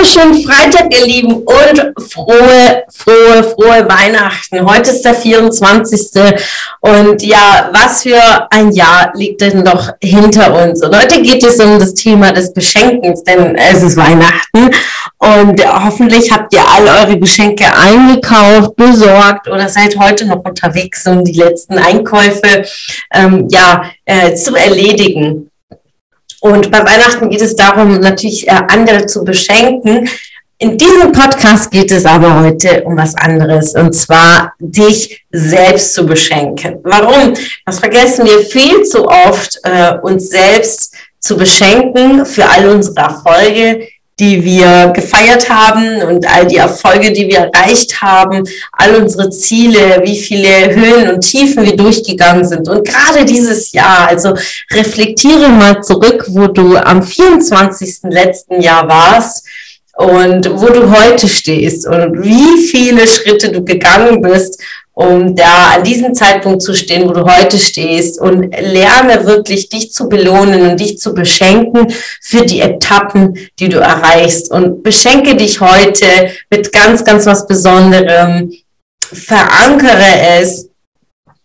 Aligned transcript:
Einen 0.00 0.08
wunderschönen 0.08 0.44
Freitag, 0.44 0.94
ihr 0.94 1.06
Lieben, 1.06 1.34
und 1.34 2.10
frohe, 2.10 2.84
frohe, 2.88 3.44
frohe 3.44 3.86
Weihnachten. 3.86 4.64
Heute 4.64 4.92
ist 4.92 5.02
der 5.02 5.12
24. 5.12 6.10
Und 6.80 7.22
ja, 7.22 7.68
was 7.70 8.04
für 8.04 8.18
ein 8.50 8.72
Jahr 8.72 9.12
liegt 9.14 9.42
denn 9.42 9.62
doch 9.62 9.90
hinter 10.02 10.64
uns? 10.64 10.82
Und 10.82 10.96
heute 10.96 11.20
geht 11.20 11.44
es 11.44 11.60
um 11.60 11.78
das 11.78 11.92
Thema 11.92 12.32
des 12.32 12.54
Beschenkens, 12.54 13.24
denn 13.24 13.54
es 13.56 13.82
ist 13.82 13.98
Weihnachten. 13.98 14.70
Und 15.18 15.84
hoffentlich 15.84 16.32
habt 16.32 16.54
ihr 16.54 16.66
all 16.66 17.04
eure 17.04 17.18
Geschenke 17.18 17.66
eingekauft, 17.70 18.76
besorgt 18.76 19.48
oder 19.48 19.68
seid 19.68 19.98
heute 19.98 20.24
noch 20.24 20.42
unterwegs, 20.42 21.06
um 21.06 21.22
die 21.22 21.38
letzten 21.38 21.76
Einkäufe 21.76 22.64
ähm, 23.12 23.48
ja, 23.50 23.84
äh, 24.06 24.34
zu 24.34 24.54
erledigen. 24.54 25.49
Und 26.40 26.70
bei 26.70 26.78
Weihnachten 26.78 27.28
geht 27.28 27.42
es 27.42 27.54
darum, 27.54 28.00
natürlich 28.00 28.48
äh, 28.48 28.52
andere 28.68 29.06
zu 29.06 29.24
beschenken. 29.24 30.08
In 30.58 30.76
diesem 30.76 31.12
Podcast 31.12 31.70
geht 31.70 31.90
es 31.90 32.04
aber 32.04 32.40
heute 32.40 32.82
um 32.84 32.96
was 32.96 33.14
anderes, 33.14 33.74
und 33.74 33.94
zwar 33.94 34.52
dich 34.58 35.24
selbst 35.30 35.94
zu 35.94 36.04
beschenken. 36.04 36.80
Warum? 36.82 37.34
Das 37.64 37.78
vergessen 37.78 38.26
wir 38.26 38.40
viel 38.40 38.82
zu 38.84 39.08
oft, 39.08 39.58
äh, 39.62 39.94
uns 40.02 40.28
selbst 40.28 40.94
zu 41.18 41.36
beschenken 41.36 42.26
für 42.26 42.46
all 42.46 42.68
unsere 42.68 42.96
Erfolge, 42.96 43.88
die 44.20 44.44
wir 44.44 44.92
gefeiert 44.94 45.48
haben 45.48 46.02
und 46.02 46.28
all 46.28 46.46
die 46.46 46.58
Erfolge, 46.58 47.10
die 47.10 47.26
wir 47.26 47.50
erreicht 47.50 48.02
haben, 48.02 48.44
all 48.72 48.94
unsere 48.96 49.30
Ziele, 49.30 50.02
wie 50.04 50.20
viele 50.20 50.74
Höhen 50.74 51.08
und 51.08 51.22
Tiefen 51.22 51.64
wir 51.64 51.74
durchgegangen 51.74 52.46
sind. 52.46 52.68
Und 52.68 52.86
gerade 52.86 53.24
dieses 53.24 53.72
Jahr, 53.72 54.08
also 54.08 54.34
reflektiere 54.72 55.48
mal 55.48 55.82
zurück, 55.82 56.26
wo 56.28 56.46
du 56.48 56.76
am 56.76 57.02
24. 57.02 58.10
letzten 58.10 58.60
Jahr 58.60 58.86
warst 58.86 59.46
und 59.96 60.50
wo 60.60 60.66
du 60.66 60.90
heute 60.90 61.26
stehst 61.26 61.86
und 61.86 62.22
wie 62.22 62.66
viele 62.66 63.06
Schritte 63.06 63.50
du 63.50 63.64
gegangen 63.64 64.20
bist 64.20 64.62
um 64.92 65.34
da 65.34 65.72
an 65.76 65.84
diesem 65.84 66.14
Zeitpunkt 66.14 66.62
zu 66.62 66.74
stehen, 66.74 67.08
wo 67.08 67.12
du 67.12 67.24
heute 67.24 67.58
stehst 67.58 68.20
und 68.20 68.54
lerne 68.54 69.24
wirklich 69.24 69.68
dich 69.68 69.92
zu 69.92 70.08
belohnen 70.08 70.62
und 70.62 70.80
dich 70.80 70.98
zu 70.98 71.14
beschenken 71.14 71.92
für 72.20 72.44
die 72.44 72.60
Etappen, 72.60 73.38
die 73.58 73.68
du 73.68 73.78
erreichst 73.78 74.50
und 74.50 74.82
beschenke 74.82 75.36
dich 75.36 75.60
heute 75.60 76.06
mit 76.50 76.72
ganz, 76.72 77.04
ganz 77.04 77.26
was 77.26 77.46
Besonderem. 77.46 78.52
Verankere 79.00 80.38
es 80.40 80.68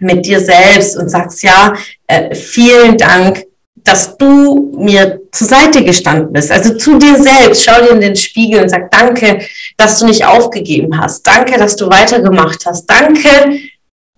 mit 0.00 0.26
dir 0.26 0.40
selbst 0.40 0.96
und 0.96 1.08
sagst, 1.08 1.42
ja, 1.42 1.74
äh, 2.06 2.34
vielen 2.34 2.96
Dank 2.96 3.47
dass 3.84 4.16
du 4.16 4.72
mir 4.78 5.20
zur 5.32 5.48
Seite 5.48 5.84
gestanden 5.84 6.32
bist. 6.32 6.50
Also 6.50 6.74
zu 6.76 6.98
dir 6.98 7.16
selbst. 7.16 7.64
Schau 7.64 7.80
dir 7.80 7.90
in 7.90 8.00
den 8.00 8.16
Spiegel 8.16 8.62
und 8.62 8.68
sag 8.68 8.90
Danke, 8.90 9.40
dass 9.76 9.98
du 9.98 10.06
nicht 10.06 10.24
aufgegeben 10.24 10.98
hast. 10.98 11.26
Danke, 11.26 11.58
dass 11.58 11.76
du 11.76 11.88
weitergemacht 11.88 12.64
hast. 12.66 12.86
Danke, 12.86 13.60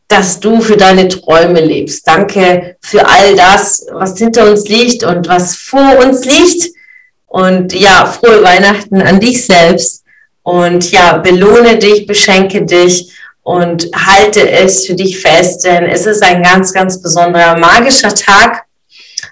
dass 0.09 0.41
du 0.41 0.61
für 0.61 0.77
deine 0.77 1.09
Träume 1.09 1.61
lebst. 1.61 2.07
Danke 2.07 2.77
für 2.81 3.07
all 3.07 3.37
das, 3.37 3.87
was 3.93 4.19
hinter 4.19 4.51
uns 4.51 4.69
liegt 4.69 5.05
und 5.05 5.29
was 5.29 5.57
vor 5.57 5.99
uns 6.05 6.25
liegt. 6.25 6.75
Und 7.27 7.73
ja, 7.73 8.07
frohe 8.07 8.43
Weihnachten 8.43 9.01
an 9.01 9.21
dich 9.21 9.47
selbst. 9.47 10.05
Und 10.43 10.91
ja, 10.91 11.19
belohne 11.19 11.79
dich, 11.79 12.07
beschenke 12.07 12.65
dich 12.65 13.13
und 13.43 13.89
halte 13.95 14.49
es 14.51 14.87
für 14.87 14.95
dich 14.95 15.21
fest, 15.21 15.65
denn 15.65 15.85
es 15.85 16.07
ist 16.07 16.23
ein 16.23 16.43
ganz, 16.43 16.73
ganz 16.73 17.01
besonderer, 17.01 17.57
magischer 17.59 18.15
Tag 18.15 18.65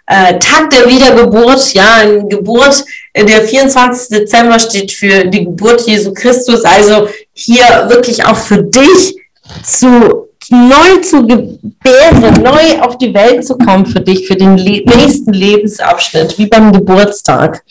äh, 0.08 0.38
Tag 0.38 0.70
der 0.70 0.88
Wiedergeburt, 0.88 1.74
ja, 1.74 1.96
eine 1.96 2.26
Geburt, 2.26 2.84
äh, 3.12 3.24
der 3.24 3.42
24. 3.42 4.08
Dezember 4.08 4.58
steht 4.58 4.90
für 4.90 5.26
die 5.26 5.44
Geburt 5.44 5.86
Jesu 5.86 6.14
Christus, 6.14 6.64
also 6.64 7.08
hier 7.34 7.86
wirklich 7.88 8.24
auch 8.24 8.36
für 8.36 8.62
dich 8.62 9.16
zu 9.62 10.28
neu 10.50 11.02
zu 11.02 11.26
gebären, 11.26 12.42
neu 12.42 12.80
auf 12.80 12.96
die 12.96 13.12
Welt 13.12 13.46
zu 13.46 13.58
kommen 13.58 13.84
für 13.84 14.00
dich, 14.00 14.26
für 14.26 14.36
den 14.36 14.56
le 14.56 14.82
nächsten 14.96 15.34
Lebensabschnitt, 15.34 16.38
wie 16.38 16.46
beim 16.46 16.72
Geburtstag, 16.72 17.62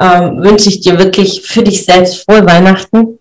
ähm, 0.00 0.42
wünsche 0.42 0.70
ich 0.70 0.80
dir 0.80 0.98
wirklich 0.98 1.42
für 1.42 1.62
dich 1.62 1.84
selbst 1.84 2.24
frohe 2.24 2.46
Weihnachten 2.46 3.18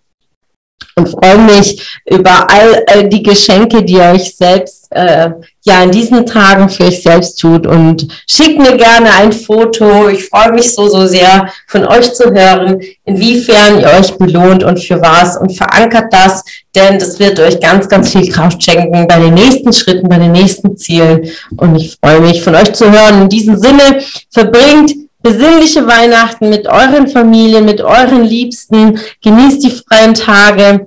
und 0.97 1.09
freue 1.09 1.37
mich 1.37 1.99
über 2.05 2.49
all 2.49 2.83
äh, 2.87 3.07
die 3.07 3.21
Geschenke, 3.21 3.83
die 3.83 3.95
ihr 3.95 4.13
euch 4.13 4.35
selbst 4.35 4.87
äh, 4.91 5.29
ja 5.63 5.83
in 5.83 5.91
diesen 5.91 6.25
Tagen 6.25 6.69
für 6.69 6.85
euch 6.85 7.01
selbst 7.01 7.37
tut. 7.39 7.67
Und 7.67 8.07
schickt 8.27 8.57
mir 8.57 8.77
gerne 8.77 9.11
ein 9.13 9.33
Foto. 9.33 10.07
Ich 10.07 10.29
freue 10.29 10.53
mich 10.53 10.73
so, 10.73 10.87
so 10.87 11.05
sehr 11.05 11.49
von 11.67 11.85
euch 11.85 12.13
zu 12.13 12.31
hören, 12.31 12.79
inwiefern 13.03 13.79
ihr 13.81 13.89
euch 13.99 14.17
belohnt 14.17 14.63
und 14.63 14.79
für 14.79 15.01
was 15.01 15.37
und 15.37 15.51
verankert 15.51 16.13
das, 16.13 16.43
denn 16.73 16.97
das 16.97 17.19
wird 17.19 17.39
euch 17.39 17.59
ganz, 17.59 17.89
ganz 17.89 18.11
viel 18.11 18.31
Kraft 18.31 18.63
schenken 18.63 19.05
bei 19.05 19.19
den 19.19 19.33
nächsten 19.33 19.73
Schritten, 19.73 20.07
bei 20.07 20.17
den 20.17 20.31
nächsten 20.31 20.77
Zielen. 20.77 21.29
Und 21.57 21.75
ich 21.75 21.97
freue 22.01 22.21
mich 22.21 22.41
von 22.41 22.55
euch 22.55 22.71
zu 22.73 22.89
hören. 22.89 23.23
In 23.23 23.29
diesem 23.29 23.57
Sinne 23.57 23.99
verbringt 24.31 25.04
besinnliche 25.25 25.87
Weihnachten 25.87 26.49
mit 26.49 26.67
euren 26.67 27.07
Familien, 27.07 27.65
mit 27.65 27.81
euren 27.81 28.23
Liebsten. 28.23 28.99
Genießt 29.23 29.63
die 29.63 29.71
freien 29.71 30.13
Tage. 30.13 30.85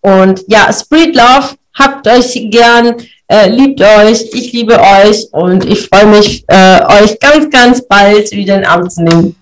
Und 0.00 0.42
ja, 0.48 0.72
Spread 0.72 1.14
Love, 1.14 1.54
habt 1.78 2.08
euch 2.08 2.48
gern, 2.50 2.96
äh, 3.28 3.48
liebt 3.48 3.80
euch, 3.80 4.24
ich 4.32 4.52
liebe 4.52 4.76
euch 4.80 5.28
und 5.30 5.64
ich 5.64 5.86
freue 5.86 6.06
mich, 6.06 6.44
äh, 6.48 6.80
euch 7.00 7.20
ganz, 7.20 7.48
ganz 7.50 7.86
bald 7.86 8.32
wieder 8.32 8.56
in 8.56 8.64
Arm 8.64 8.90
zu 8.90 9.04
nehmen. 9.04 9.36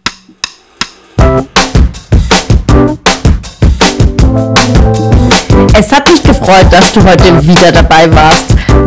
Es 5.73 5.91
hat 5.91 6.11
mich 6.11 6.23
gefreut, 6.23 6.67
dass 6.71 6.93
du 6.93 7.03
heute 7.03 7.43
wieder 7.47 7.73
dabei 7.73 8.15
warst. 8.15 8.48